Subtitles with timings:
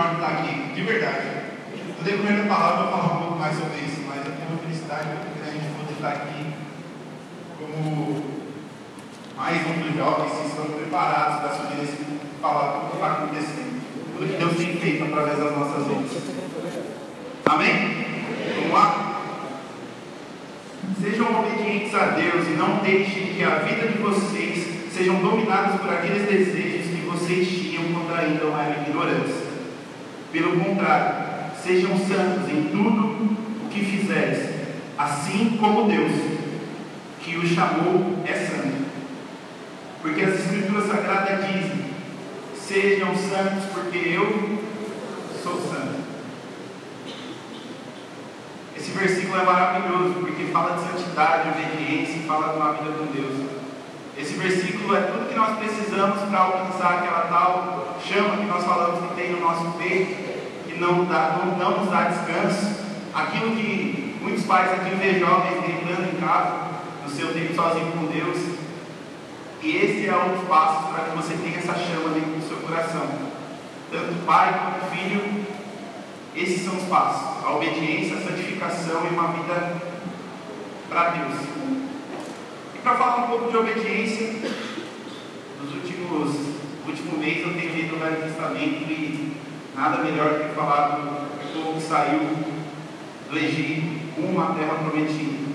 [0.00, 1.26] enorme estar aqui, de verdade.
[1.98, 4.48] No decorrer da palavra eu vou falar um pouco mais sobre isso, mas eu tenho
[4.48, 6.54] uma felicidade muito grande de poder estar aqui
[7.58, 8.40] como
[9.36, 13.82] mais um dos jovens que estão preparados para subir nesse falar tudo que está acontecendo,
[14.16, 16.22] tudo que Deus tem feito através das nossas vidas.
[17.44, 18.06] Amém?
[18.56, 19.06] Vamos lá?
[21.00, 25.90] Sejam obedientes a Deus e não deixem que a vida de vocês sejam dominadas por
[25.90, 29.39] aqueles desejos que vocês tinham quando ainda eram ignorantes.
[30.32, 34.54] Pelo contrário, sejam santos em tudo o que fizeres,
[34.96, 36.12] assim como Deus,
[37.20, 38.90] que o chamou, é santo.
[40.00, 41.90] Porque as Escrituras Sagradas dizem:
[42.54, 44.60] Sejam santos, porque eu
[45.42, 46.00] sou santo.
[48.76, 53.59] Esse versículo é maravilhoso, porque fala de santidade, obediência fala de uma vida com Deus.
[54.20, 59.08] Esse versículo é tudo que nós precisamos para alcançar aquela tal chama que nós falamos
[59.08, 62.80] que tem no nosso peito, que não, dá, não, não nos dá descanso.
[63.14, 66.54] Aquilo que muitos pais aqui vê jovens gritando em casa,
[67.02, 68.38] no seu tempo sozinho com Deus.
[69.62, 72.58] E esse é um dos passos para que você tenha essa chama dentro do seu
[72.58, 73.08] coração.
[73.90, 75.46] Tanto pai quanto filho,
[76.36, 77.42] esses são os passos.
[77.42, 79.76] A obediência, a santificação e uma vida
[80.90, 81.79] para Deus.
[82.82, 84.36] Para falar um pouco de obediência,
[85.60, 89.36] nos últimos último mês eu tenho lido o Velho Testamento e
[89.76, 92.20] nada melhor do que falar do povo que saiu
[93.30, 95.50] do Egito com a terra prometida.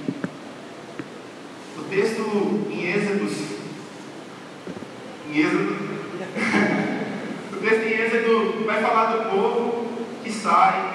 [1.77, 3.33] O texto em Êxodos,
[5.27, 5.75] em Êxodo,
[7.51, 9.87] o texto em Êxodo vai falar do povo
[10.23, 10.93] que sai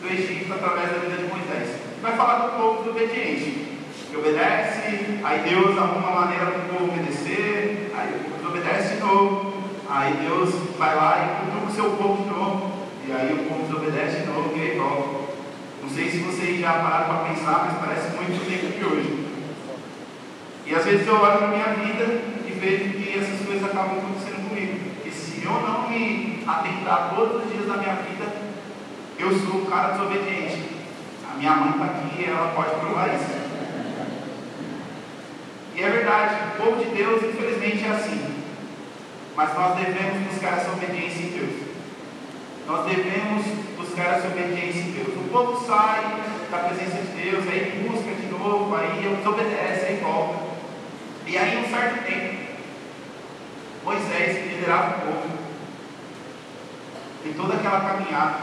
[0.00, 1.76] do Egito através da vida de Moisés.
[2.00, 3.67] Vai falar do povo desobediente
[4.08, 8.94] que obedece, aí Deus arruma uma maneira para o povo obedecer, aí o povo desobedece
[8.94, 9.54] de novo,
[9.88, 12.72] aí Deus vai lá e cutuca o seu povo de novo,
[13.06, 15.28] e aí o povo desobedece de novo e aí volta.
[15.82, 19.28] Não sei se vocês já pararam para pensar, mas parece muito tempo de hoje.
[20.66, 22.04] E às vezes eu olho para a minha vida
[22.46, 24.80] e vejo que essas coisas acabam acontecendo comigo.
[25.06, 28.26] E se eu não me atentar todos os dias da minha vida,
[29.18, 30.62] eu sou um cara desobediente.
[31.30, 33.47] A minha mãe está aqui e ela pode provar isso.
[35.78, 38.34] E é verdade, o povo de Deus, infelizmente, é assim.
[39.36, 41.62] Mas nós devemos buscar essa obediência em Deus.
[42.66, 43.46] Nós devemos
[43.76, 45.16] buscar essa obediência em Deus.
[45.16, 50.48] O povo sai da presença de Deus, aí busca de novo, aí desobedece, aí volta.
[51.28, 52.38] E aí, um certo tempo,
[53.84, 55.28] Moisés, que liderava o povo,
[57.24, 58.38] em toda aquela caminhada,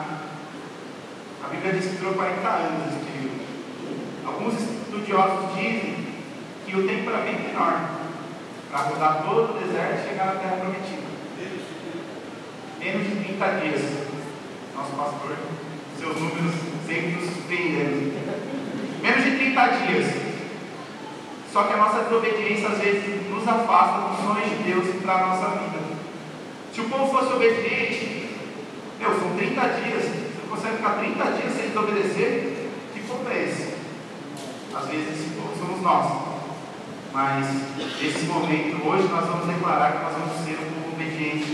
[1.44, 3.45] a Bíblia diz que durou 40 anos esse período.
[4.25, 5.55] Alguns estudiosos
[6.66, 7.90] que o tempo era bem menor
[8.72, 11.06] para rodar todo o deserto e chegar na terra prometida.
[12.80, 13.81] Menos de 30 dias.
[14.75, 15.38] Nosso pastor,
[15.98, 16.54] seus números
[16.86, 18.14] sempre nos surpreendendo.
[19.02, 20.25] Menos de 30 dias.
[21.54, 25.28] Só que a nossa desobediência às vezes nos afasta dos sonhos de Deus para a
[25.28, 25.80] nossa vida.
[26.74, 28.36] Se o povo fosse obediente,
[29.00, 30.04] meu, são 30 dias.
[30.04, 32.68] Você consegue ficar 30 dias sem desobedecer?
[32.94, 33.75] Que povo é esse?
[34.75, 36.25] Às vezes somos nós.
[37.16, 37.48] Mas
[37.80, 41.46] nesse momento, hoje, nós vamos declarar que nós vamos ser um povo obediente.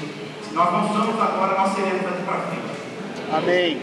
[0.44, 3.32] Se nós não somos agora, nós seremos daqui para frente.
[3.32, 3.82] Amém.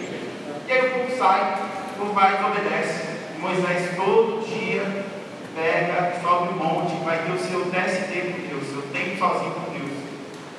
[0.67, 1.57] E aí o povo sai,
[2.01, 3.07] o vai e obedece.
[3.39, 5.07] Moisés todo dia
[5.55, 9.53] pega, sobe o monte, vai ter o seu décimo tempo com Deus, seu tempo sozinho
[9.53, 9.93] com Deus.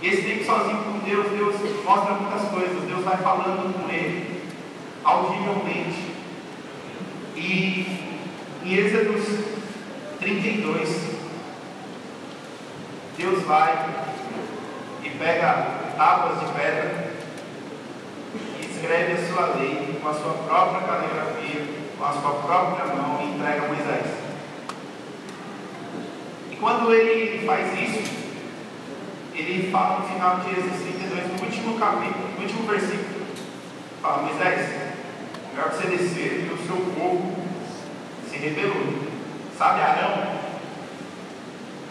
[0.02, 2.82] E esse tempo sozinho com Deus, Deus mostra muitas coisas.
[2.88, 4.42] Deus vai falando com ele
[5.04, 6.16] audivelmente.
[7.36, 8.08] E
[8.64, 9.59] em Êxodos
[10.20, 10.90] 32,
[13.18, 13.90] Deus vai
[15.02, 17.14] e pega tábuas de pedra
[18.60, 21.66] e escreve a sua lei com a sua própria caligrafia,
[21.98, 24.06] com a sua própria mão e entrega a Moisés.
[26.52, 28.12] E quando ele faz isso,
[29.34, 33.26] ele fala no final de Êxodo 32, no último capítulo, no último versículo,
[34.02, 34.70] fala, Moisés,
[35.54, 37.36] melhor que você descer, porque o seu povo
[38.30, 39.09] se rebelou.
[39.60, 40.24] Sabe Arão?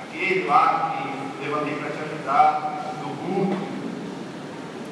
[0.03, 3.59] Aquele lá que levantei para te ajudar, do grupo.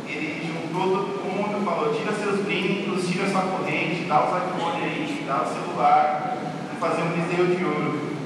[0.07, 5.25] Ele juntou todo mundo, falou: tira seus brincos, tira sua corrente, dá os iPhone aí,
[5.27, 6.37] dá o celular,
[6.67, 8.17] vamos fazer um bezerro de ouro.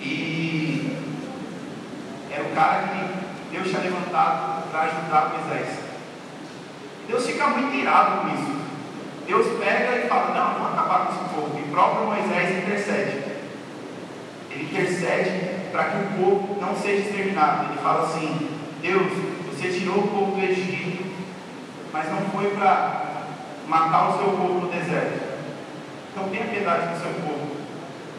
[0.00, 0.96] E
[2.30, 5.80] era o cara que Deus tinha levantado para ajudar Moisés.
[7.08, 8.58] Deus fica muito irado com isso.
[9.28, 11.58] Deus pega e fala: Não, vamos acabar com esse povo.
[11.58, 13.07] E próprio Moisés intercede.
[14.50, 17.72] Ele intercede para que o povo não seja exterminado.
[17.72, 18.48] Ele fala assim:
[18.80, 19.12] Deus,
[19.50, 21.08] você tirou o povo do Egito
[21.92, 23.02] mas não foi para
[23.66, 25.38] matar o seu povo no deserto.
[26.10, 27.56] Então tenha piedade do seu povo.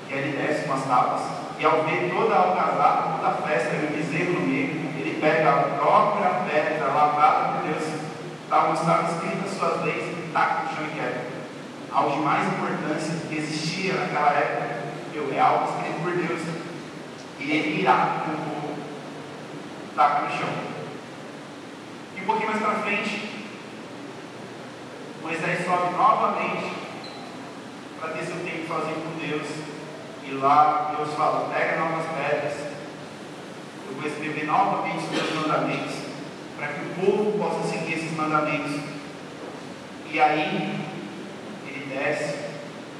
[0.09, 1.21] E aí ele desce umas tábuas,
[1.59, 5.19] e ao ver toda a alcazada, toda a festa, e o bezerro no meio, ele
[5.21, 8.01] pega a própria pedra lavrada por Deus,
[8.49, 11.21] da onde estavam escritas suas leis, e taca no chão e quebra.
[11.91, 14.88] Algo de mais importância que existia naquela época,
[15.39, 16.41] é algo escrito por Deus,
[17.39, 18.75] e ele irá com o povo,
[19.95, 20.49] taca no chão.
[22.17, 23.29] E um pouquinho mais para frente,
[25.21, 26.73] Moisés sobe novamente
[27.99, 29.47] para ter seu tempo sozinho com Deus.
[30.25, 32.53] E lá Deus fala: pega novas pedras,
[33.87, 35.95] eu vou escrever novamente os meus mandamentos,
[36.57, 38.81] para que o povo possa seguir esses mandamentos.
[40.11, 40.85] E aí
[41.67, 42.49] ele desce.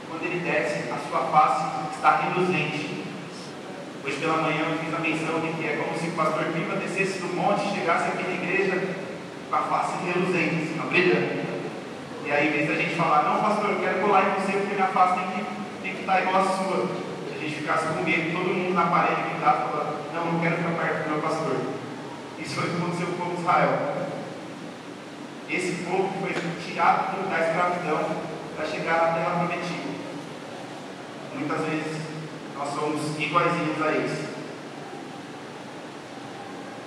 [0.09, 3.03] Quando ele desce, a sua face está reluzente.
[4.05, 6.77] Hoje pela manhã eu fiz a menção de que é como se o pastor Pipa
[6.77, 8.95] descesse do monte, chegasse aqui na igreja
[9.49, 11.49] com a face reluzente, assim, brilhando.
[12.25, 14.75] E aí, em vez da gente falar, não, pastor, eu quero colar em você porque
[14.75, 15.45] minha face tem que,
[15.83, 16.87] tem que estar igual a sua.
[16.87, 20.55] Se a gente ficasse com medo, todo mundo na parede gritava, falando, não, não quero
[20.55, 21.57] ficar perto do meu pastor.
[22.39, 24.07] Isso foi o que aconteceu com o povo de Israel.
[25.49, 28.07] Esse povo foi tirado da escravidão
[28.55, 29.88] para chegar na terra prometida.
[31.35, 32.01] Muitas vezes
[32.57, 34.29] nós somos iguaizinhos a eles.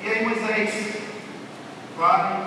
[0.03, 0.97] E aí Moisés,
[1.97, 2.44] claro,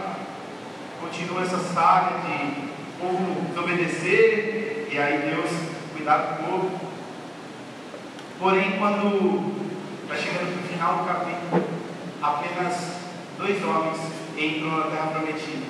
[0.99, 2.69] continua essa saga de
[2.99, 5.51] povo desobedecer, e aí Deus
[5.93, 6.81] cuidar do povo.
[8.39, 9.53] Porém, quando
[10.03, 11.63] está chegando no final do capítulo,
[12.21, 12.97] apenas
[13.37, 13.97] dois homens
[14.37, 15.65] entram na terra prometida.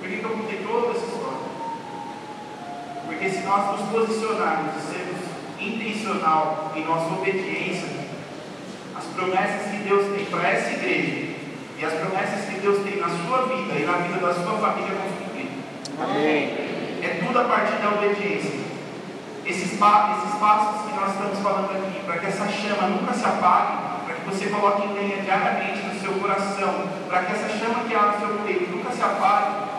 [0.00, 1.49] Por que, eu contei toda essa história?
[3.06, 5.20] Porque se nós nos posicionarmos e sermos
[5.58, 7.88] intencional em nossa obediência,
[8.96, 11.30] as promessas que Deus tem para essa igreja
[11.78, 14.94] e as promessas que Deus tem na sua vida e na vida da sua família
[14.94, 15.48] vão se cumprir.
[15.98, 16.70] Amém.
[17.02, 18.60] É tudo a partir da obediência.
[19.46, 23.24] Esses, pa esses passos que nós estamos falando aqui, para que essa chama nunca se
[23.24, 27.94] apague, para que você coloque lenha diariamente no seu coração, para que essa chama que
[27.94, 29.69] há no seu peito nunca se apague,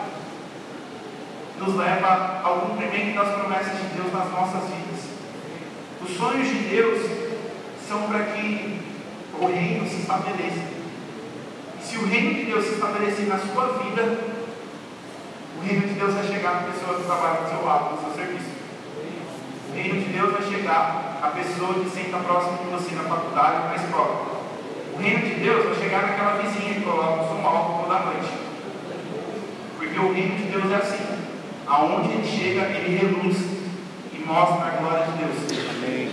[1.62, 5.00] nos leva ao cumprimento das promessas de Deus nas nossas vidas.
[6.02, 7.08] Os sonhos de Deus
[7.88, 8.80] são para que
[9.40, 10.72] o reino se estabeleça.
[11.80, 14.18] Se o reino de Deus se estabelecer na sua vida,
[15.58, 18.14] o reino de Deus vai chegar na pessoa que trabalha do seu lado, no seu
[18.14, 18.50] serviço.
[19.70, 23.68] O reino de Deus vai chegar à pessoa que senta próximo de você na faculdade,
[23.68, 24.42] na escola.
[24.94, 28.32] O reino de Deus vai chegar naquela vizinha que coloca o som alto toda noite.
[29.78, 31.21] Porque o reino de Deus é assim.
[31.72, 33.38] Aonde ele chega, ele reluz
[34.12, 35.70] e mostra a glória de Deus.
[35.70, 36.12] Amém.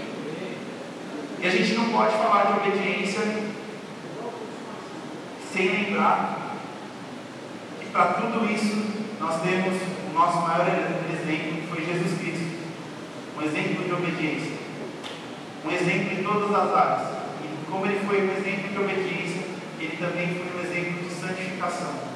[1.38, 3.20] E a gente não pode falar de obediência
[5.52, 6.56] sem lembrar
[7.78, 8.86] que para tudo isso
[9.20, 12.60] nós temos o nosso maior exemplo, que foi Jesus Cristo.
[13.38, 14.54] Um exemplo de obediência.
[15.66, 17.08] Um exemplo em todas as áreas.
[17.44, 19.44] E como ele foi um exemplo de obediência,
[19.78, 22.09] ele também foi um exemplo de santificação.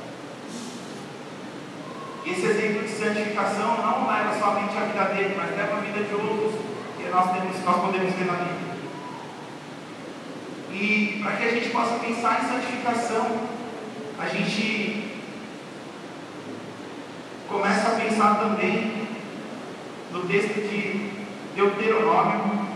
[2.25, 6.13] Esse exemplo de santificação não leva somente a vida dele, mas leva a vida de
[6.15, 6.53] outros
[6.97, 8.73] que nós, temos, nós podemos ver na Bíblia.
[10.71, 13.41] E para que a gente possa pensar em santificação,
[14.17, 15.21] a gente
[17.49, 19.07] começa a pensar também
[20.11, 21.11] no texto de
[21.55, 22.67] Deuteronômio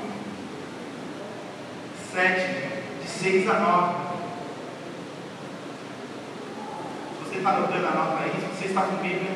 [2.13, 2.67] 7,
[3.01, 3.95] de 6 a 9.
[7.23, 8.46] Você está anotando a nota aí?
[8.57, 9.35] Você está com Bíblia,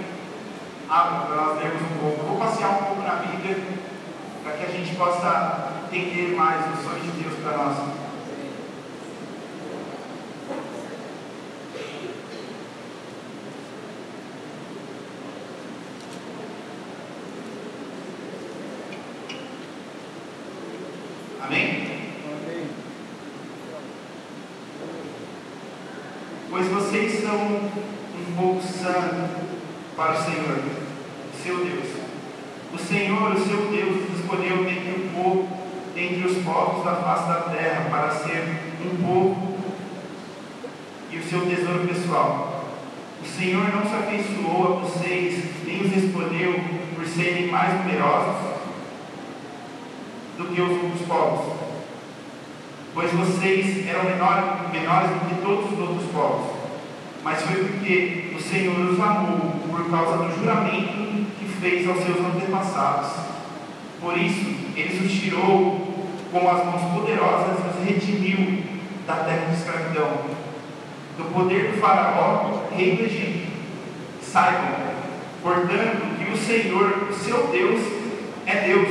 [0.87, 2.25] para nós lermos um pouco.
[2.25, 3.55] vou passear um pouco na Bíblia
[4.43, 8.01] para que a gente possa entender mais os sonhos de Deus para nós.
[30.01, 30.57] para o Senhor,
[31.43, 31.87] seu Deus.
[32.73, 35.47] O Senhor, o seu Deus, escolheu dentre o povo,
[35.93, 36.25] dentre
[36.83, 39.57] da face da terra, para ser um povo
[41.11, 42.65] e o seu tesouro pessoal.
[43.21, 46.59] O Senhor não se afeiçoou a vocês, nem os escolheu
[46.95, 48.51] por serem mais numerosos
[50.37, 51.53] do que os outros povos,
[52.93, 56.61] pois vocês eram menores, menores do que todos os outros povos
[57.23, 62.19] mas foi porque o Senhor os amou por causa do juramento que fez aos seus
[62.19, 63.11] antepassados.
[63.99, 65.80] Por isso, ele os tirou
[66.31, 68.63] com as mãos poderosas os redimiu
[69.05, 70.11] da terra de escravidão,
[71.17, 73.51] do poder do faraó, rei do Egito,
[74.21, 74.75] Saibam,
[75.43, 77.81] portanto, que o Senhor, seu Deus,
[78.45, 78.87] é Deus,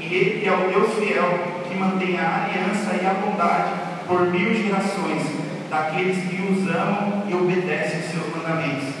[0.00, 3.72] e Ele é o Deus fiel, que mantém a aliança e a bondade
[4.08, 5.22] por mil gerações
[5.70, 8.94] daqueles que os amam e obedecem os seus mandamentos.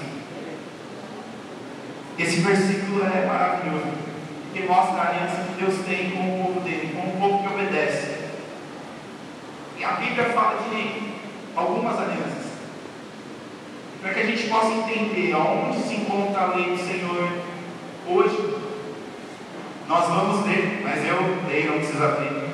[2.18, 4.05] Esse versículo é maravilhoso,
[4.56, 7.54] porque mostra a aliança que Deus tem com o povo dele, com o povo que
[7.54, 8.16] obedece.
[9.78, 11.12] E a Bíblia fala de
[11.54, 12.46] algumas alianças.
[14.00, 17.32] Para que a gente possa entender aonde se encontra a lei do Senhor
[18.08, 18.56] hoje,
[19.86, 22.48] nós vamos ler, mas eu leio, não precisa ler.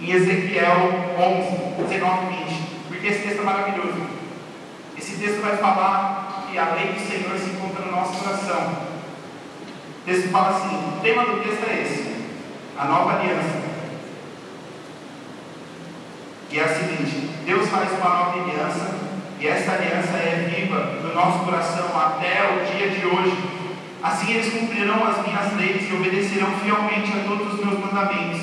[0.00, 0.76] Em Ezequiel
[1.18, 2.62] 11, 19 e 20.
[2.86, 4.06] Porque esse texto é maravilhoso.
[4.96, 8.91] Esse texto vai falar que a lei do Senhor se encontra no nosso coração.
[10.02, 12.16] O texto fala assim: o tema do texto é esse,
[12.76, 13.62] a nova aliança.
[16.50, 18.96] E é a seguinte: Deus faz uma nova aliança,
[19.38, 23.36] e essa aliança é viva no nosso coração até o dia de hoje.
[24.02, 28.42] Assim eles cumprirão as minhas leis e obedecerão fielmente a todos os meus mandamentos.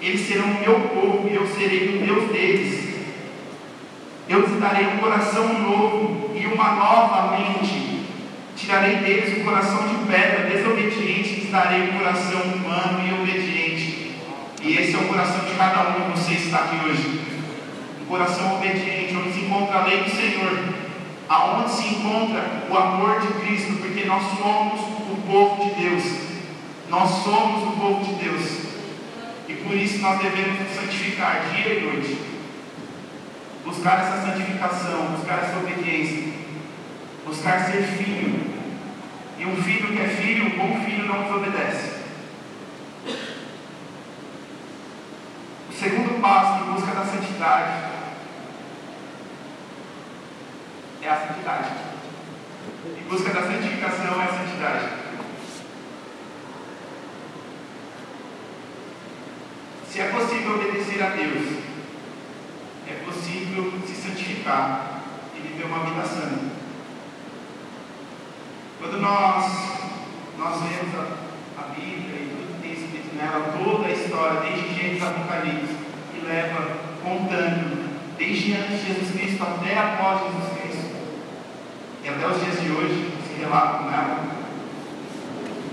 [0.00, 2.88] Eles serão o meu povo e eu serei o Deus deles.
[4.28, 7.99] Eu lhes darei um coração novo e uma nova mente.
[8.80, 14.16] Tirarei deles o coração de pedra desobediente lhes darei um coração humano e obediente.
[14.62, 17.20] E esse é o coração de cada um de vocês que está aqui hoje.
[18.00, 20.74] Um coração obediente, onde se encontra a lei do Senhor,
[21.28, 26.04] aonde se encontra o amor de Cristo, porque nós somos o povo de Deus.
[26.88, 28.60] Nós somos o povo de Deus.
[29.46, 32.18] E por isso nós devemos nos santificar dia e noite.
[33.62, 36.32] Buscar essa santificação, buscar essa obediência,
[37.26, 38.49] buscar ser filho.
[39.40, 42.00] E um filho que é filho, um bom filho não desobedece.
[45.70, 47.90] O segundo passo em busca da santidade
[51.00, 51.70] é a santidade.
[52.98, 54.88] Em busca da santificação é a santidade.
[59.88, 61.62] Se é possível obedecer a Deus,
[62.86, 65.00] é possível se santificar
[65.34, 66.59] e viver uma vida santa.
[68.80, 69.44] Quando nós,
[70.38, 74.74] nós lemos a, a Bíblia e tudo que tem escrito nela, toda a história, desde
[74.74, 75.76] Gênesis Apocalipse,
[76.12, 80.96] que leva contando, desde antes de Jesus Cristo até após Jesus Cristo,
[82.02, 84.26] e até os dias de hoje, se relatam nela,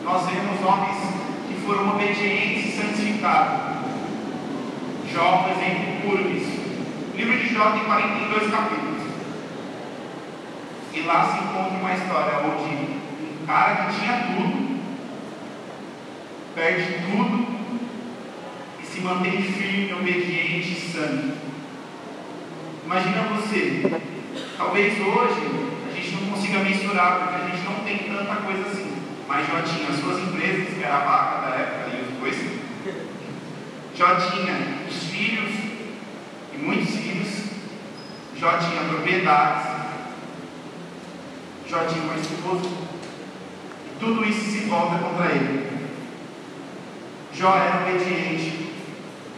[0.04, 0.98] nós vemos homens
[1.48, 3.78] que foram obedientes e santificados
[5.18, 6.24] Jó, um exemplo puro.
[6.24, 9.02] O livro de Jó tem 42 capítulos.
[10.94, 12.97] E lá se encontra uma história onde
[13.48, 14.78] cara que tinha tudo,
[16.54, 17.48] perde tudo
[18.82, 21.38] e se mantém firme, obediente e santo.
[22.84, 24.02] Imagina você,
[24.58, 25.42] talvez hoje
[25.90, 28.98] a gente não consiga mensurar, porque a gente não tem tanta coisa assim.
[29.30, 32.60] Mas Jó tinha as suas empresas, que era a vaca da época e as coisas.
[33.96, 35.54] Jó tinha os filhos
[36.54, 37.46] e muitos filhos.
[38.38, 39.68] Jó tinha propriedades.
[41.70, 42.97] Jó tinha uma esposa.
[44.00, 45.68] Tudo isso se volta contra ele.
[47.34, 48.74] Jó era obediente.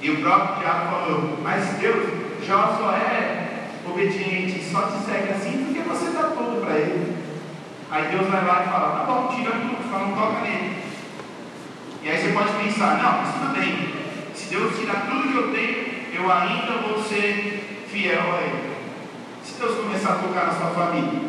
[0.02, 2.10] E o próprio diabo falou: Mas Deus,
[2.46, 7.18] Jó só é obediente, só te segue assim porque você dá tudo para ele.
[7.92, 10.78] Aí Deus vai lá e fala: Tá bom, tira tudo, só não toca nele.
[12.04, 14.00] E aí você pode pensar: Não, mas tudo bem.
[14.34, 18.76] Se Deus tirar tudo que eu tenho, eu ainda vou ser fiel a Ele.
[19.44, 21.22] Se Deus começar a tocar na sua família,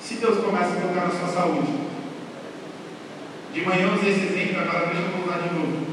[0.00, 1.83] se Deus começa a tocar na sua saúde,
[3.54, 5.86] de manhã eu usei esse exemplo, agora deixa eu voltar de novo.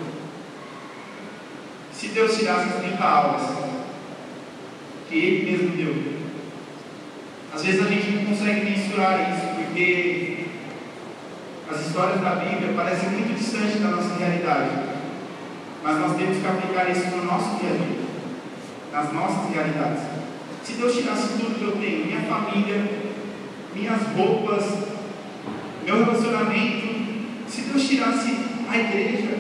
[1.94, 3.42] Se Deus tirasse as 30 aulas
[5.08, 6.22] que Ele mesmo deu,
[7.54, 10.46] às vezes a gente não consegue mensurar isso, porque
[11.70, 14.72] as histórias da Bíblia parecem muito distantes da nossa realidade.
[15.84, 18.02] Mas nós temos que aplicar isso no nosso dia a dia,
[18.92, 20.02] nas nossas realidades.
[20.64, 22.90] Se Deus tirasse tudo que eu tenho, minha família,
[23.76, 24.66] minhas roupas,
[25.86, 27.01] meu relacionamento,
[27.52, 28.38] se Deus tirasse
[28.70, 29.38] a igreja,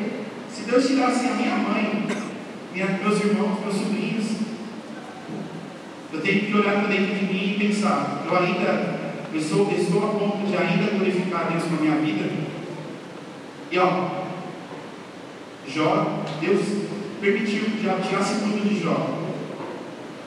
[0.50, 2.08] se Deus tirasse a minha mãe,
[2.74, 4.26] minha, meus irmãos, meus sobrinhos,
[6.12, 9.00] eu tenho que olhar para dentro de mim e pensar, eu ainda
[9.34, 12.30] eu sou, estou a ponto de ainda glorificar Deus com a minha vida.
[13.72, 14.10] E ó,
[15.66, 16.60] Jó, Deus
[17.22, 19.22] permitiu que já tirasse tudo de Jó.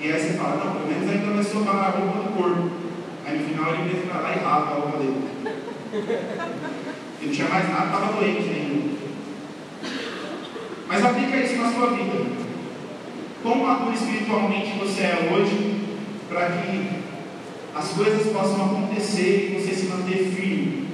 [0.00, 2.70] E aí você fala, não, pelo menos ainda vai sobrar a roupa do corpo.
[3.26, 5.20] Aí no final ele mesmo vai lá e rapa a roupa dele.
[7.22, 8.94] Ele tinha mais nada, estava doente ainda.
[10.86, 12.26] Mas aplica isso na sua vida.
[13.42, 15.80] Quão maduro espiritualmente você é hoje
[16.28, 16.88] para que
[17.74, 20.88] as coisas possam acontecer e você se manter firme?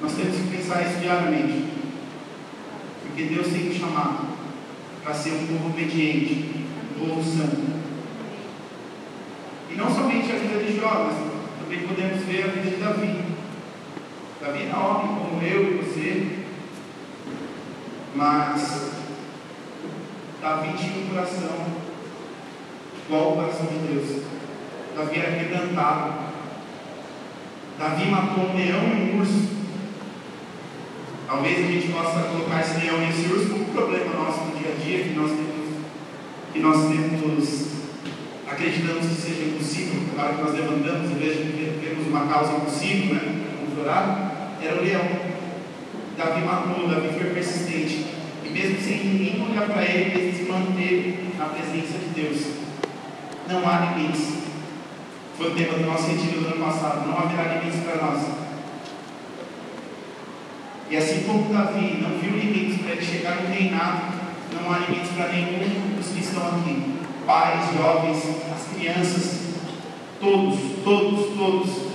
[0.00, 1.64] Nós temos que pensar isso diariamente.
[3.02, 4.28] Porque Deus tem que chamado
[5.02, 7.72] para ser um povo obediente, um povo santo.
[9.70, 11.16] E não somente a vida de Jó, mas
[11.60, 13.31] também podemos ver a vida de Davi.
[14.42, 16.38] Davi é homem como eu e você,
[18.12, 18.90] mas
[20.40, 21.66] Davi tinha um coração
[23.06, 24.22] igual ao coração de Deus.
[24.96, 26.14] Davi era quebrantado.
[27.78, 29.48] Davi matou um leão e um urso.
[31.28, 34.58] Talvez a gente possa colocar esse leão e esse urso como um problema nosso no
[34.58, 35.68] dia a dia, que nós temos,
[36.52, 37.72] que nós temos
[38.50, 43.46] acreditamos que seja impossível, claro que nós levantamos e vemos uma causa impossível, né?
[43.60, 44.31] Vamos orar,
[44.64, 45.02] era o leão.
[46.16, 48.06] Davi matou, Davi foi persistente.
[48.44, 52.46] E mesmo sem ninguém olhar para ele, ele se manteve na presença de Deus.
[53.48, 54.42] Não há limites.
[55.36, 57.08] Foi o tema do nosso retiro do ano passado.
[57.08, 58.22] Não haverá limites para nós.
[60.90, 64.12] E assim como Davi não viu limites para ele chegar no reinado,
[64.52, 66.98] não há limites para nenhum dos que estão aqui.
[67.26, 68.18] Pais, jovens,
[68.54, 69.40] as crianças,
[70.20, 71.91] todos, todos, todos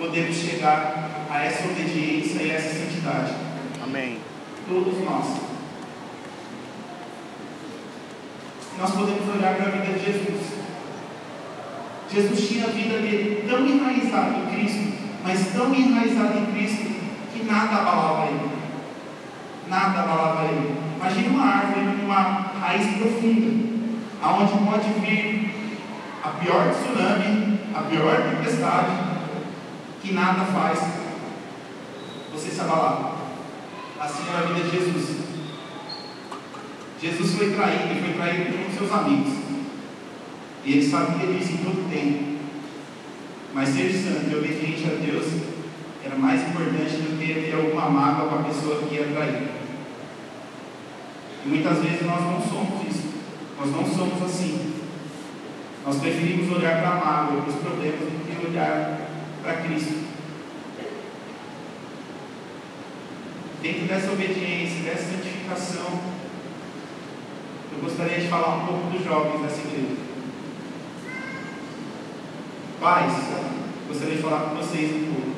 [0.00, 3.34] podemos chegar a essa obediência e a essa santidade.
[3.82, 4.18] Amém.
[4.66, 5.26] Todos nós.
[8.78, 10.60] Nós podemos olhar para a vida de Jesus.
[12.10, 14.92] Jesus tinha a vida dele tão enraizada em Cristo,
[15.22, 16.90] mas tão enraizada em Cristo,
[17.32, 18.50] que nada abalava ele.
[19.68, 20.76] Nada abalava ele.
[20.96, 23.70] Imagine uma árvore com uma raiz profunda,
[24.22, 25.50] aonde pode vir
[26.24, 29.09] a pior tsunami, a pior tempestade,
[30.00, 30.78] que nada faz
[32.32, 33.16] você se abalar.
[34.00, 35.20] Assim era a vida de Jesus.
[37.00, 39.32] Jesus foi traído, e foi traído por um dos seus amigos.
[40.64, 42.30] E ele sabia disso em todo tempo.
[43.52, 45.26] Mas ser santo e obediente a Deus
[46.04, 49.48] era mais importante do que ter alguma mágoa com a pessoa que ia trair.
[51.44, 53.08] E muitas vezes nós não somos isso.
[53.58, 54.74] Nós não somos assim.
[55.84, 59.09] Nós preferimos olhar para a mágoa, para os problemas, do que olhar
[59.42, 60.10] para Cristo.
[63.62, 66.00] Dentro dessa obediência, dessa santificação,
[67.72, 69.96] eu gostaria de falar um pouco dos jovens dessa igreja.
[72.80, 73.12] Pais,
[73.86, 75.30] gostaria de falar com vocês um pouco.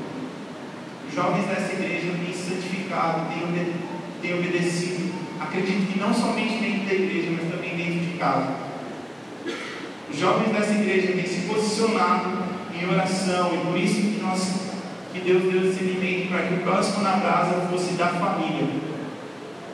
[1.08, 3.74] Os jovens dessa igreja têm santificado, têm,
[4.22, 5.12] têm obedecido.
[5.40, 8.54] Acredito que não somente dentro da igreja, mas também dentro de casa.
[10.08, 12.51] Os jovens dessa igreja têm se posicionado
[12.82, 14.40] em oração, e por isso que, nós,
[15.12, 18.66] que Deus deu esse alimento para que o próximo na brasa fosse da família.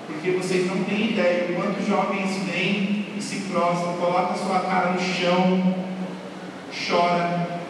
[0.07, 5.01] Porque vocês não têm ideia quantos jovens vêm e se prostram, colocam sua cara no
[5.01, 5.75] chão,
[6.87, 7.61] chora,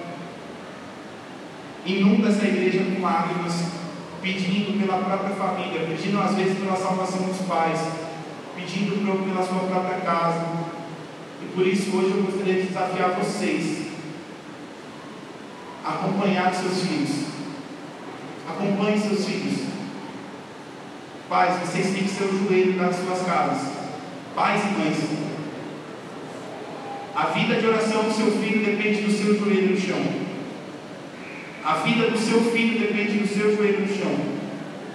[1.87, 3.55] inunda essa igreja com lágrimas,
[4.21, 7.81] pedindo pela própria família, pedindo às vezes pela salvação dos pais,
[8.57, 10.47] pedindo pela sua própria casa.
[11.43, 13.88] E por isso hoje eu gostaria de desafiar vocês
[15.89, 17.29] acompanhar seus filhos.
[18.49, 19.69] Acompanhe seus filhos.
[21.29, 23.73] Pais, vocês têm que ser o joelho das suas casas.
[24.35, 24.97] Pais e mães.
[27.15, 30.01] A vida de oração do seu filho depende do seu joelho no chão.
[31.65, 34.39] A vida do seu filho depende do seu joelho no chão.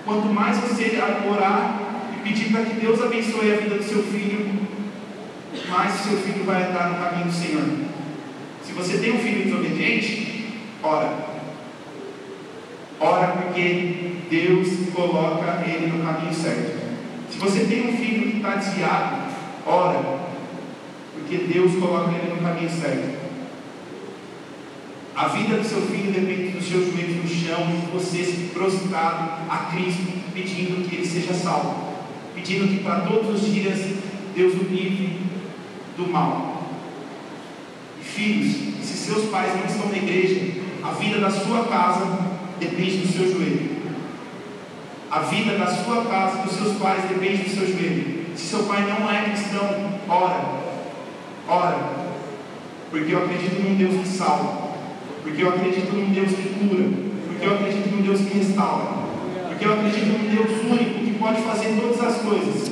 [0.05, 1.79] Quanto mais você orar
[2.15, 4.67] e pedir para que Deus abençoe a vida do seu filho,
[5.69, 7.63] mais o seu filho vai entrar no caminho do Senhor.
[8.65, 10.32] Se você tem um filho desobediente,
[10.83, 11.33] ora.
[12.99, 16.83] Ora porque Deus coloca ele no caminho certo.
[17.31, 19.31] Se você tem um filho que está desviado,
[19.65, 20.19] ora.
[21.13, 23.23] Porque Deus coloca ele no caminho certo.
[25.15, 29.43] A vida do seu filho depende dos seus joelhos no chão e você se prostrado
[29.47, 31.93] a Cristo, pedindo que ele seja salvo,
[32.33, 33.79] pedindo que para todos os dias
[34.35, 35.19] Deus o livre
[35.95, 36.63] do mal.
[38.01, 42.05] Filhos, se seus pais não estão na igreja, a vida da sua casa
[42.59, 43.83] depende do seu joelho.
[45.09, 48.25] A vida da sua casa, dos seus pais, depende do seu joelho.
[48.35, 50.43] Se seu pai não é cristão, ora.
[51.47, 51.89] Ora.
[52.91, 54.73] Porque eu acredito num Deus que salva.
[55.23, 56.89] Porque eu acredito num Deus que cura.
[57.27, 59.03] Porque eu acredito num Deus que restaura.
[59.47, 62.71] Porque eu acredito num Deus único que pode fazer todas as coisas.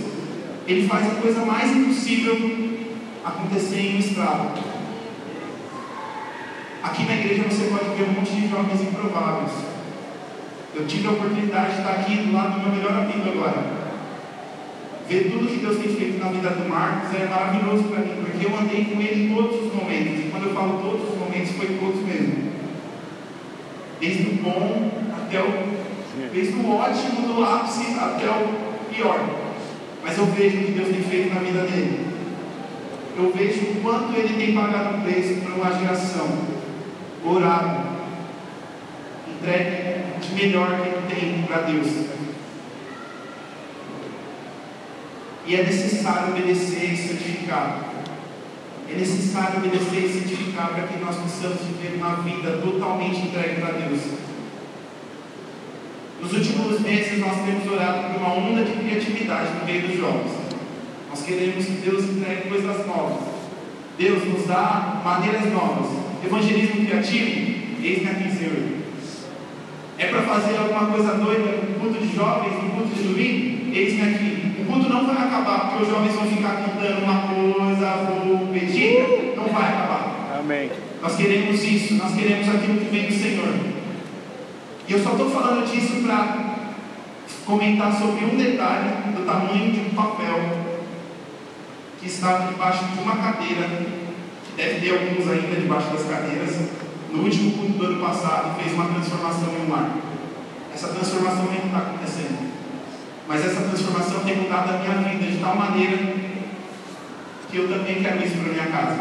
[0.68, 2.36] Ele faz a coisa mais impossível
[3.24, 4.81] acontecer em um estrado.
[6.84, 9.52] Aqui na igreja você pode ver um monte de jovens improváveis.
[10.74, 13.82] Eu tive a oportunidade de estar aqui do lado do meu melhor amigo agora.
[15.08, 18.46] Ver tudo que Deus tem feito na vida do Marcos é maravilhoso para mim, porque
[18.48, 20.20] eu andei com ele em todos os momentos.
[20.20, 22.52] E quando eu falo todos os momentos, foi todos mesmo.
[24.00, 25.82] Desde o bom até o.
[26.34, 29.20] Desde o ótimo do ápice até o pior.
[30.04, 32.08] Mas eu vejo o que Deus tem feito na vida dele.
[33.18, 36.61] Eu vejo o quanto ele tem pagado preço para uma geração
[37.24, 37.88] orado,
[39.28, 41.88] entregue de melhor que tem para Deus.
[45.46, 47.92] E é necessário obedecer e santificar.
[48.90, 53.74] É necessário obedecer e santificar para que nós possamos viver uma vida totalmente entregue para
[53.74, 54.02] Deus.
[56.22, 60.32] Nos últimos meses nós temos orado por uma onda de criatividade no meio dos jovens.
[61.10, 63.24] Nós queremos que Deus entregue coisas novas.
[63.98, 66.11] Deus nos dá maneiras novas.
[66.24, 68.82] Evangelismo criativo, eis-me aqui, Senhor.
[69.98, 73.76] É para fazer alguma coisa doida no culto de jovens, no culto de domingo?
[73.76, 74.56] Eis-me aqui.
[74.62, 77.92] O culto não vai acabar porque os jovens vão ficar cantando uma coisa,
[78.26, 79.34] vou pedir.
[79.36, 80.38] Não vai acabar.
[80.40, 80.70] Amém.
[81.02, 83.54] Nós queremos isso, nós queremos aquilo que vem do Senhor.
[84.88, 86.56] E eu só estou falando disso para
[87.46, 90.40] comentar sobre um detalhe do tamanho de um papel
[92.00, 93.70] que estava debaixo de uma cadeira,
[94.56, 96.56] deve ter alguns ainda debaixo das cadeiras,
[97.12, 99.98] no último culto do ano passado, fez uma transformação em um lar.
[100.74, 102.52] Essa transformação ainda está acontecendo.
[103.28, 105.98] Mas essa transformação tem mudado a minha vida de tal maneira
[107.50, 109.00] que eu também quero isso para minha casa.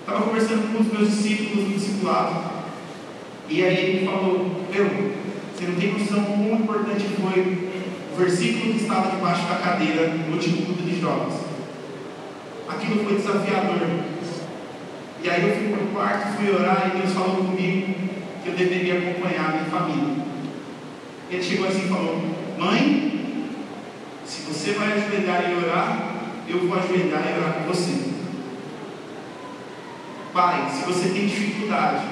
[0.00, 2.56] Estava conversando com os meus discípulos no discipulado
[3.48, 5.14] e aí ele falou, meu,
[5.54, 7.68] você não tem noção como importante foi
[8.12, 11.45] o versículo que estava debaixo da cadeira no último culto de jovens.
[12.68, 13.80] Aquilo foi desafiador.
[15.22, 17.94] E aí eu fui para o quarto, fui orar e Deus falou comigo
[18.42, 20.24] que eu deveria acompanhar a minha família.
[21.30, 22.22] Ele chegou assim e falou,
[22.58, 23.50] mãe,
[24.24, 26.14] se você vai ajoelhar e orar,
[26.48, 28.12] eu vou ajoelhar e orar com você.
[30.32, 32.04] Pai, se você tem dificuldade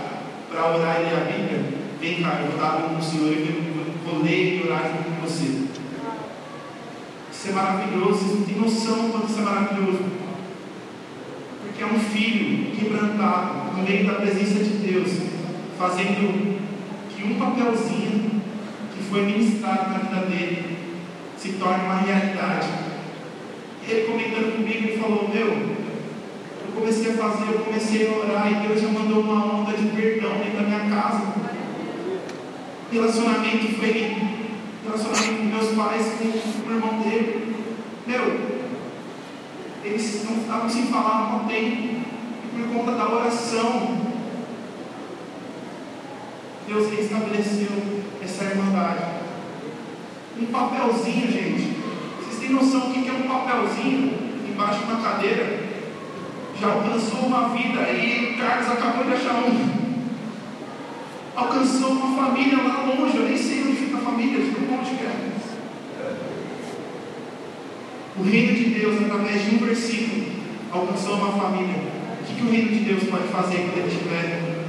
[0.50, 1.64] para orar e ler a Bíblia,
[2.00, 5.26] vem cá, eu vou dar com o Senhor e vou ler e orar junto com
[5.26, 5.66] você.
[7.30, 10.23] Isso é maravilhoso, vocês não têm noção quanto isso é maravilhoso.
[11.74, 15.10] Porque é um filho quebrantado no meio da presença de Deus,
[15.76, 16.56] fazendo
[17.08, 18.40] que um papelzinho
[18.94, 20.78] que foi ministrado na vida dele
[21.36, 22.68] se torne uma realidade.
[23.88, 25.74] Ele comentando comigo, ele falou, meu,
[26.76, 30.30] comecei a fazer, eu comecei a orar e Deus já mandou uma onda de perdão
[30.38, 31.34] dentro da minha casa.
[32.92, 34.16] Relacionamento feio,
[34.84, 37.56] relacionamento com meus pais, com o irmão dele.
[38.06, 38.53] Meu,
[39.84, 42.00] eles não estavam sem falar um tempo,
[42.56, 43.98] e por conta da oração,
[46.66, 49.04] Deus restabeleceu essa irmandade.
[50.40, 51.76] Um papelzinho, gente.
[52.18, 54.18] Vocês têm noção do que é um papelzinho
[54.48, 55.64] embaixo de uma cadeira?
[56.60, 59.84] já alcançou uma vida, o Carlos acabou de achar um.
[61.36, 65.04] Alcançou uma família lá longe, eu nem sei onde fica a família, de onde que
[65.04, 65.34] é.
[68.16, 70.26] O reino de Deus, através de um versículo,
[70.70, 71.82] alcançou uma família.
[72.20, 74.66] O que, que o reino de Deus pode fazer quando ele estiver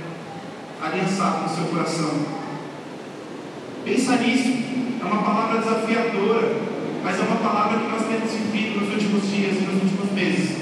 [0.82, 2.26] aliançado no seu coração?
[3.84, 4.66] Pensa nisso.
[5.00, 6.56] É uma palavra desafiadora,
[7.04, 10.58] mas é uma palavra que nós temos vivido nos últimos dias e nos últimos meses.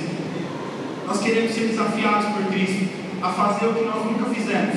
[1.08, 2.90] Nós queremos ser desafiados por Cristo
[3.22, 4.76] a fazer o que nós nunca fizemos.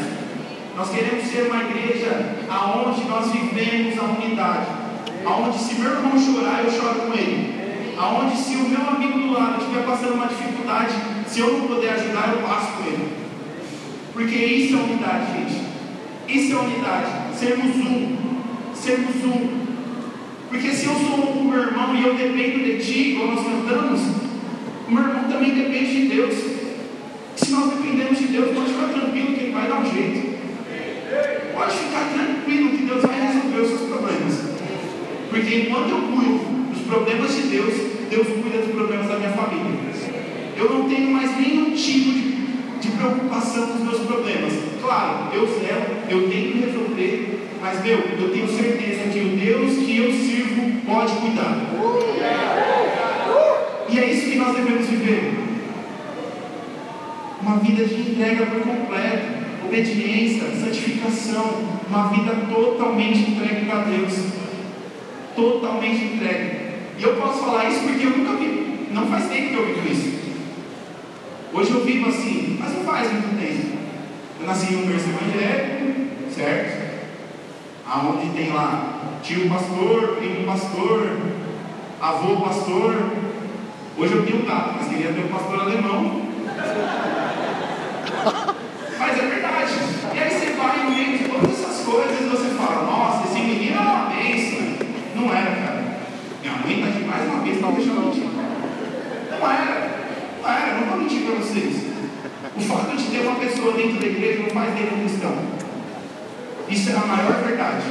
[0.77, 4.67] Nós queremos ser uma igreja aonde nós vivemos a unidade.
[5.25, 7.56] Aonde se meu irmão chorar, eu choro com ele.
[7.99, 10.93] Aonde se o meu amigo do lado estiver passando uma dificuldade,
[11.27, 13.13] se eu não puder ajudar, eu passo com ele.
[14.13, 15.67] Porque isso é unidade, gente.
[16.29, 17.37] Isso é unidade.
[17.39, 18.17] Sermos um.
[18.75, 19.67] Sermos um.
[20.49, 23.45] Porque se eu sou um com meu irmão e eu dependo de ti, como nós
[23.47, 24.01] cantamos,
[24.89, 26.35] o meu irmão também depende de Deus.
[27.37, 30.37] Se nós dependemos de Deus, pode ficar tranquilo que Ele vai dar um jeito.
[31.55, 34.41] Pode ficar tranquilo que Deus vai resolver os seus problemas.
[35.29, 36.41] Porque enquanto eu cuido
[36.73, 37.75] dos problemas de Deus,
[38.11, 39.77] Deus cuida dos problemas da minha família.
[40.57, 42.37] Eu não tenho mais nenhum tipo de,
[42.81, 44.53] de preocupação com os meus problemas.
[44.81, 49.79] Claro, eu zelo, eu tenho que resolver, mas meu, eu tenho certeza que o Deus
[49.85, 51.59] que eu sirvo pode cuidar.
[53.89, 55.35] E é isso que nós devemos viver.
[57.43, 59.27] Uma vida de entrega por completo,
[59.65, 64.15] obediência, santificação, uma vida totalmente entregue para Deus.
[65.35, 66.56] Totalmente entregue.
[66.99, 69.93] E eu posso falar isso porque eu nunca vi, não faz tempo que eu vivo
[69.93, 70.17] isso.
[71.53, 73.77] Hoje eu vivo assim, mas não faz muito tempo.
[74.41, 76.87] Eu nasci em um berço evangélico, certo?
[77.87, 81.19] Aonde tem lá tio pastor, primo pastor,
[82.01, 82.95] avô pastor,
[83.99, 86.21] Hoje eu tenho um gato, mas queria ter um pastor alemão.
[88.99, 89.46] mas é verdade.
[97.67, 99.97] Não era.
[100.43, 101.87] Não era, não vou mentir para vocês.
[102.57, 105.37] O fato de ter uma pessoa dentro da igreja não faz dele um cristão.
[106.69, 107.85] Isso é a maior verdade.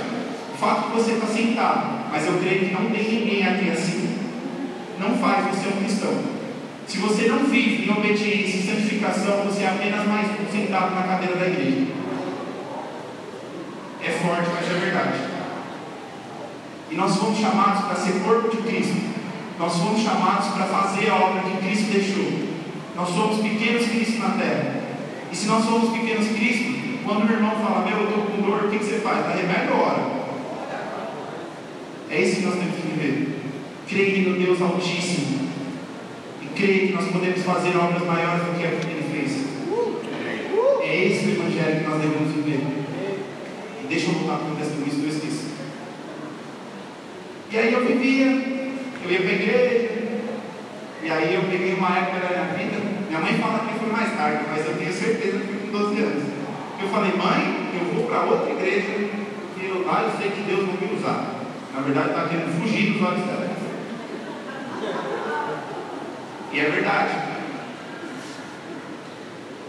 [0.53, 4.17] O fato de você estar sentado, mas eu creio que não tem ninguém aqui assim,
[4.99, 6.13] não faz você um cristão.
[6.87, 11.03] Se você não vive em obediência e santificação, você é apenas mais um sentado na
[11.03, 11.87] cadeira da igreja.
[14.03, 15.19] É forte, mas é verdade.
[16.91, 19.14] E nós fomos chamados para ser corpo de Cristo.
[19.57, 22.45] Nós fomos chamados para fazer a obra que Cristo deixou.
[22.95, 24.81] Nós somos pequenos Cristo na terra.
[25.31, 28.65] E se nós somos pequenos Cristo, quando o irmão fala, meu, eu estou com dor,
[28.65, 29.25] o que, que você faz?
[29.25, 30.25] Dá remédio ou hora?
[32.09, 33.39] É isso que nós temos que viver.
[33.87, 35.49] Creio no Deus Altíssimo.
[36.41, 39.45] E creio que nós podemos fazer obras maiores do que a que ele fez.
[40.81, 42.59] É esse o Evangelho que nós devemos viver.
[43.83, 45.45] E deixa eu voltar para o texto do eu esqueci.
[47.51, 48.54] E aí eu vivia,
[49.05, 49.89] eu ia para a igreja,
[51.03, 54.17] e aí eu peguei uma época da minha vida, minha mãe fala que foi mais
[54.17, 56.23] tarde, mas eu tenho certeza que foi com 12 anos.
[56.81, 59.09] Eu falei, mãe, eu vou para outra igreja,
[59.53, 61.35] porque eu, lá eu sei que Deus vai me usar.
[61.73, 63.55] Na verdade, está querendo fugir dos olhos dela.
[66.51, 67.35] E é verdade.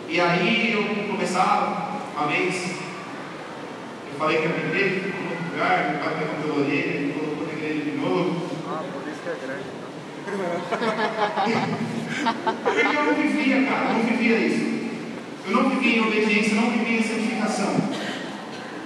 [0.09, 2.77] E aí eu começava, uma vez,
[4.11, 7.13] eu falei que ia na igreja, ficou no lugar, meu pai pegou pela orelha, ele
[7.13, 8.46] colocou na igreja de novo.
[9.27, 9.65] Que é grande.
[12.63, 14.65] Porque eu não vivia, cara, eu não vivia isso.
[15.45, 17.75] Eu não vivia em obediência, eu não vivia em santificação.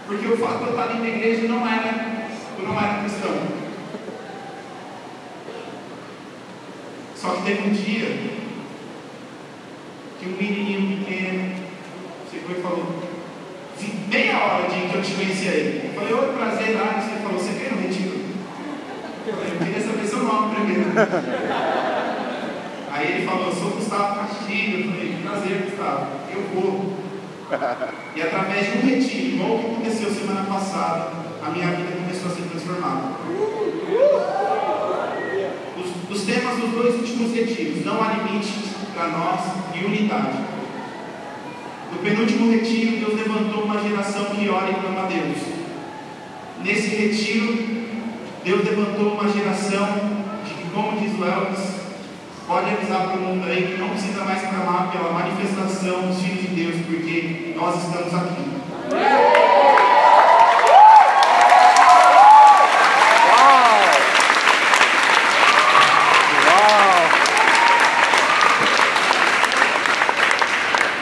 [0.06, 3.48] Porque o fato de eu estar dentro da igreja não era, eu não era cristão.
[7.16, 8.08] Só que teve um dia
[10.18, 11.54] que um menininho pequeno
[12.32, 13.10] chegou e falou,
[14.08, 15.88] meia hora de que eu te conhecia ele.
[15.88, 17.79] Eu falei, oi, prazer, ah, você falou, você retiro?
[19.30, 20.90] Eu queria saber seu nome primeiro.
[22.92, 24.86] Aí ele falou, eu sou Gustavo Castilho.
[24.86, 26.98] Eu falei, prazer, Gustavo, eu vou.
[28.14, 31.12] E através de um retiro, igual o que aconteceu semana passada,
[31.44, 33.02] a minha vida começou a ser transformada.
[35.78, 38.52] Os, os temas dos dois últimos retiros, não há limite
[38.94, 39.40] para nós
[39.74, 40.38] e unidade.
[41.92, 45.38] No penúltimo retiro, Deus levantou uma geração que ora e clama a Deus.
[46.62, 47.79] Nesse retiro,
[48.44, 49.86] Deus levantou uma geração
[50.44, 51.80] que, como diz o Elvis,
[52.50, 56.40] pode avisar para o mundo aí que não precisa mais clamar pela manifestação dos filhos
[56.40, 58.60] de Deus, porque nós estamos aqui.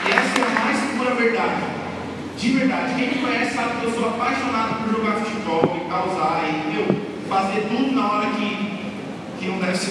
[0.04, 1.62] E essa é a mais pura verdade.
[2.36, 6.44] De verdade, quem me conhece sabe que eu sou apaixonado por jogar futebol e causar
[6.44, 6.86] e meu,
[7.28, 8.90] fazer tudo na hora que,
[9.38, 9.90] que não deve ser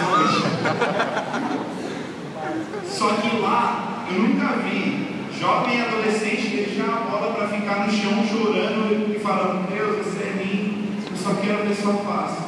[2.86, 5.10] Só que lá eu nunca vi
[5.40, 10.24] jovem e adolescente deixar a bola para ficar no chão chorando e falando, Deus, você
[10.24, 12.42] é mim, eu só quero ver sua face.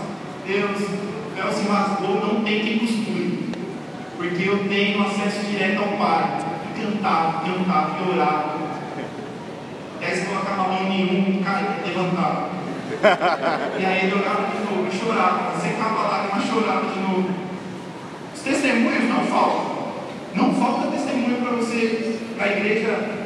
[0.47, 3.51] Deus, o véu se rasgou, não tem quem costure.
[4.17, 6.45] Porque eu tenho acesso direto ao Pai.
[6.69, 8.59] E cantava, cantava, e.
[9.97, 12.52] Até se colocava a mão em um, caía, levantava.
[13.81, 17.31] E aí ele orava de novo, e chorava, secava a lágrima, chorava de novo.
[18.35, 19.73] Os testemunhos não faltam.
[20.35, 23.23] Não falta testemunho para você, para a igreja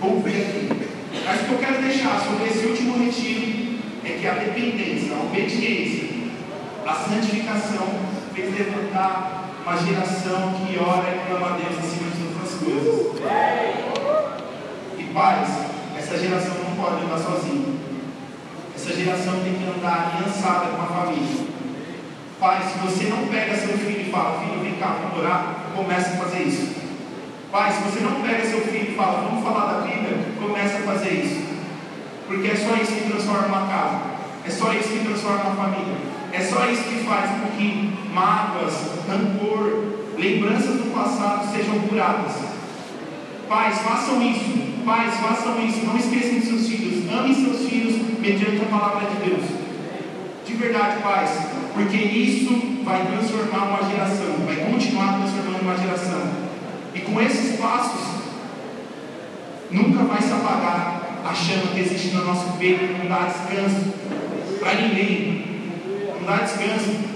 [0.00, 0.68] ouvir aqui.
[1.24, 5.22] Mas o que eu quero deixar sobre esse último retiro é que a dependência, a
[5.22, 6.08] obediência,
[6.86, 7.88] a santificação
[8.34, 13.22] fez levantar uma geração que ora e clama a Deus acima de todas as coisas.
[14.98, 15.48] E pais,
[15.96, 17.83] essa geração não pode andar sozinha.
[18.74, 21.46] Essa geração tem que andar aliançada com a família.
[22.40, 26.10] Pai, se você não pega seu filho e fala, filho, vem cá, vamos orar, comece
[26.10, 26.74] a fazer isso.
[27.50, 30.80] Pai, se você não pega seu filho e fala, vamos falar da Bíblia, comece a
[30.80, 31.44] fazer isso.
[32.26, 34.00] Porque é só isso que transforma uma casa.
[34.44, 35.96] É só isso que transforma uma família.
[36.32, 38.74] É só isso que faz com que mágoas,
[39.08, 39.84] rancor,
[40.18, 42.32] lembranças do passado sejam curadas.
[43.48, 44.84] Pais, façam isso.
[44.84, 45.86] Pais, façam isso.
[45.86, 47.10] Não esqueçam de seus filhos.
[47.12, 49.44] Amem seus filhos mediante a palavra de Deus.
[50.46, 51.30] De verdade, pais.
[51.74, 54.36] Porque isso vai transformar uma geração.
[54.46, 56.22] Vai continuar transformando uma geração.
[56.94, 58.22] E com esses passos,
[59.70, 62.98] nunca vai se apagar a chama que existe no nosso peito.
[62.98, 63.92] Não dá descanso
[64.58, 65.44] para ninguém.
[66.18, 67.14] Não dá descanso.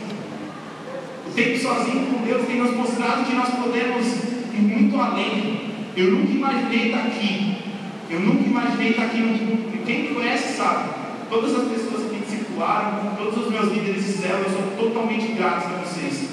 [1.27, 4.07] O tempo sozinho com Deus tem nos mostrado que nós podemos
[4.53, 5.69] ir muito além.
[5.97, 7.57] Eu nunca imaginei estar aqui.
[8.11, 9.83] Eu nunca imaginei estar aqui.
[9.87, 10.98] Quem conhece sabe.
[11.29, 15.29] Todas as pessoas que me discipularam, todos os meus líderes de céu, eu sou totalmente
[15.33, 16.31] grato a vocês.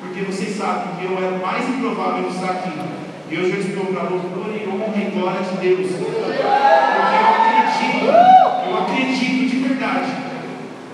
[0.00, 2.72] Porque vocês sabem que eu era mais improvável de estar aqui.
[3.30, 5.92] E hoje eu estou para louvor e honra e glória de Deus.
[5.92, 8.06] Porque eu acredito,
[8.66, 10.10] eu acredito de verdade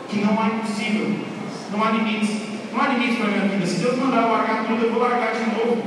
[0.08, 1.14] que não há impossível,
[1.70, 2.46] não há limites.
[2.72, 3.66] Não há limites para a minha vida.
[3.66, 5.82] Se Deus mandar eu largar tudo, eu vou largar de novo.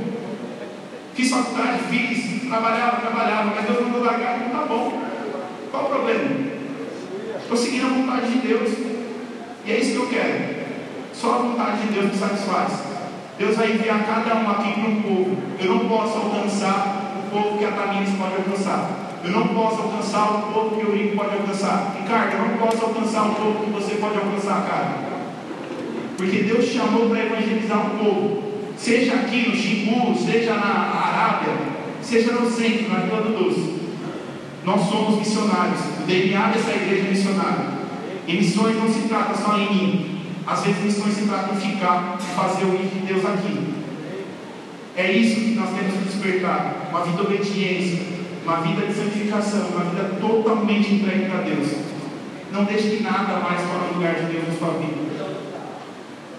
[1.14, 5.00] Fiz faculdade, fiz, trabalhava, trabalhava, mas Deus mandou largar, então tá bom.
[5.70, 6.49] Qual o problema?
[7.52, 8.70] Estou seguindo a vontade de Deus.
[9.66, 10.54] E é isso que eu quero.
[11.12, 12.74] Só a vontade de Deus me satisfaz.
[13.36, 15.36] Deus vai enviar cada um aqui para um povo.
[15.58, 19.18] Eu não posso alcançar o povo que a Tamires pode alcançar.
[19.24, 21.96] Eu não posso alcançar o povo que o Eurico pode alcançar.
[22.00, 24.98] Ricardo, eu não posso alcançar o povo que você pode alcançar, cara.
[26.16, 28.42] Porque Deus chamou para evangelizar um povo.
[28.76, 31.54] Seja aqui no Xingu, seja na Arábia,
[32.00, 33.80] seja no centro, na Vila do Doce.
[34.64, 35.99] Nós somos missionários.
[36.00, 37.80] O DNA dessa igreja é missionário.
[38.26, 40.20] E missões não se trata só em mim.
[40.46, 43.74] Às vezes missões se trata em ficar e fazer o ir de Deus aqui.
[44.96, 46.88] É isso que nós temos que despertar.
[46.90, 48.02] Uma vida de obediência,
[48.44, 51.68] uma vida de santificação, uma vida totalmente entregue para Deus.
[52.52, 55.10] Não deixe que nada mais tome o lugar de Deus na sua vida.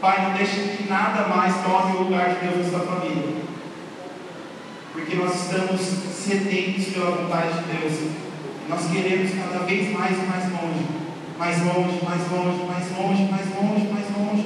[0.01, 3.41] Pai, não deixe que nada mais tome o lugar de Deus na sua família.
[4.91, 8.30] Porque nós estamos sedentos pela vontade de Deus.
[8.69, 11.01] Nós queremos cada vez mais e mais longe
[11.41, 14.45] mais longe, mais longe, mais longe, mais longe, mais longe.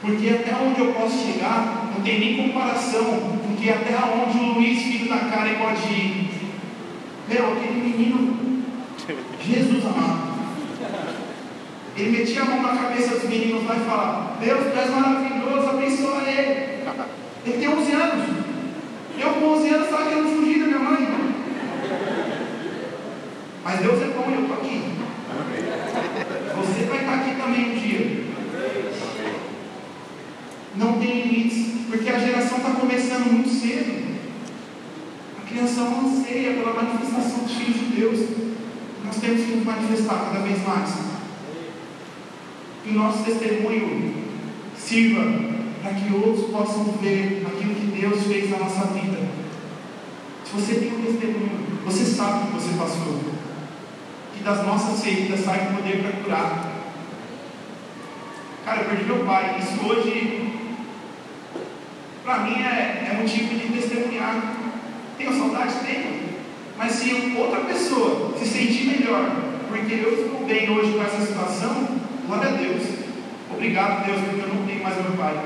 [0.00, 4.80] Porque até onde eu posso chegar não tem nem comparação, porque até onde o Luiz,
[4.80, 6.30] filho da cara, pode ir.
[7.28, 8.62] Meu, aquele menino,
[9.42, 10.30] Jesus amado.
[11.96, 15.70] Ele metia a mão na cabeça dos meninos lá e falava: Deus, tu és maravilhoso,
[15.70, 16.84] abençoa ele.
[17.44, 18.28] Ele tem 11 anos.
[19.18, 21.19] Eu com 11 anos estava querendo fugir da minha mãe.
[23.62, 24.82] Mas Deus é bom e eu estou aqui.
[26.56, 28.24] Você vai estar aqui também um dia.
[30.76, 34.18] Não tem limites, porque a geração está começando muito cedo.
[35.38, 38.20] A criança anseia pela manifestação dos filhos de Deus.
[39.04, 40.90] Nós temos que nos manifestar cada vez mais.
[42.82, 44.14] Que o nosso testemunho
[44.74, 45.50] sirva
[45.82, 49.28] para que outros possam ver aquilo que Deus fez na nossa vida.
[50.44, 53.29] Se você tem um testemunho, você sabe o que você passou
[54.40, 56.70] que das nossas feridas sai poder para curar.
[58.64, 59.58] Cara, eu perdi meu pai.
[59.58, 60.52] Isso hoje,
[62.24, 64.56] para mim, é, é motivo de testemunhar.
[65.18, 65.74] Tenho saudade?
[65.84, 66.30] Tenho.
[66.78, 69.30] Mas se outra pessoa se sentir melhor,
[69.68, 72.82] porque eu estou bem hoje com essa situação, glória a Deus.
[73.52, 75.38] Obrigado, Deus, porque eu não tenho mais meu pai.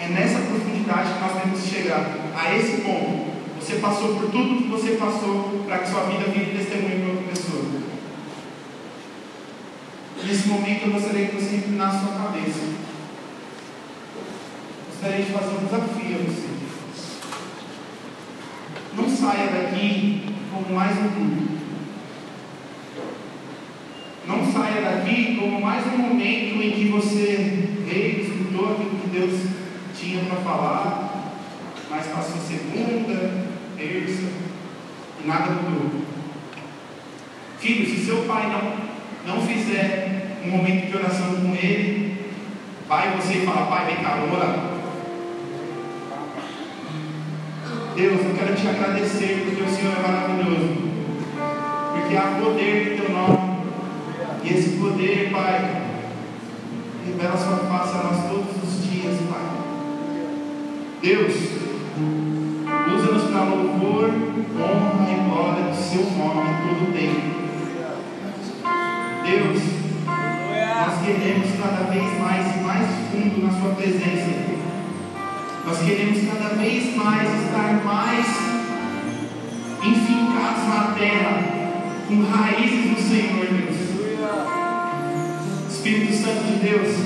[0.00, 3.34] É nessa profundidade que nós temos que chegar, a esse ponto.
[3.60, 7.28] Você passou por tudo que você passou para que sua vida vire testemunho para outra
[7.28, 7.84] pessoa.
[10.26, 12.60] Nesse momento eu gostaria que você inclinasse sua cabeça.
[14.90, 16.48] Gostaria de fazer um desafio a você.
[18.96, 21.54] Não saia daqui como mais um culto.
[24.26, 29.40] Não saia daqui como mais um momento em que você veio, escutou aquilo que Deus
[29.94, 31.34] tinha para falar,
[31.90, 33.44] mas passou segunda,
[33.76, 34.22] terça
[35.22, 36.00] e nada mudou.
[37.58, 38.83] Filho, se seu pai não,
[39.26, 42.32] não fizer um momento de oração com ele,
[42.88, 44.74] vai você e fala, pai, vem cá, vamos.
[47.94, 50.74] Deus, eu quero te agradecer porque o Senhor é maravilhoso.
[51.92, 53.54] Porque há poder no teu nome.
[54.42, 55.82] E esse poder, Pai,
[57.06, 59.44] revela sua face a nós todos os dias, Pai.
[61.00, 61.34] Deus,
[62.94, 67.33] usa-nos para louvor, honra e glória do seu nome todo o tempo.
[71.64, 74.54] Cada vez mais e mais fundo na sua presença.
[75.64, 78.26] Nós queremos cada vez mais estar mais
[79.82, 81.42] enfincados na terra,
[82.06, 83.76] com raízes no Senhor, Deus.
[85.70, 86.96] Espírito Santo de Deus,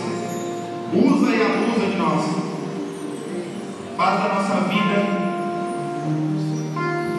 [0.93, 2.25] usa e abusa de nós.
[3.97, 5.07] Faz da nossa vida,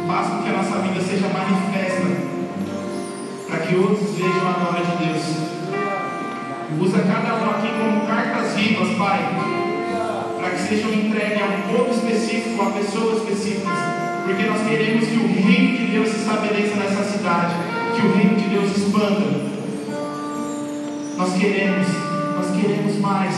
[0.07, 2.05] faz com que a nossa vida seja manifesta,
[3.47, 5.58] para que outros vejam a glória de Deus.
[6.79, 9.59] Usa cada um aqui como cartas vivas, Pai
[10.39, 13.77] para que sejam entregues a um povo específico, a pessoas específicas,
[14.23, 17.55] porque nós queremos que o reino de Deus se estabeleça nessa cidade,
[17.93, 19.49] que o reino de Deus expanda.
[21.17, 21.87] Nós queremos,
[22.37, 23.35] nós queremos mais,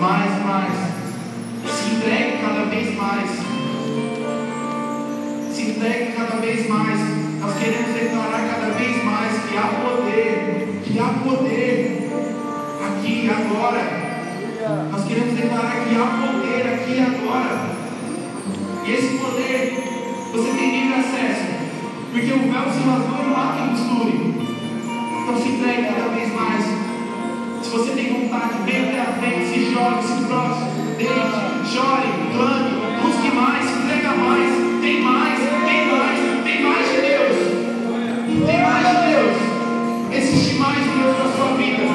[0.00, 0.72] mais, mais.
[1.70, 3.30] Se entregue cada vez mais.
[5.52, 7.00] Se entregue cada vez mais.
[7.40, 11.97] Nós queremos declarar cada vez mais que há poder, que há poder
[12.88, 14.08] aqui agora.
[14.90, 17.78] Nós queremos declarar que há poder aqui agora.
[18.84, 19.88] E esse poder
[20.32, 21.58] você tem livre acesso.
[22.10, 23.68] Porque o véu se rasgou e o há quem.
[25.28, 26.64] Então se entregue cada vez mais.
[27.62, 32.70] Se você tem vontade, venha até a frente, se jogue, se próximo, deite, chore, clame,
[33.02, 37.36] busque mais, entrega mais, tem mais, tem mais, tem mais de Deus.
[38.46, 39.36] Tem mais de Deus.
[40.12, 41.87] Existe mais de Deus na sua vida.